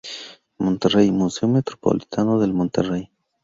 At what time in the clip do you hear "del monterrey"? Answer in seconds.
2.39-3.07